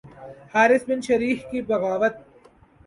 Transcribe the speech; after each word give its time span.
Haris 0.53 0.83
bin 0.87 1.01
Shuraih 1.01 1.37
کی 1.51 1.61
بغاوت 1.61 2.15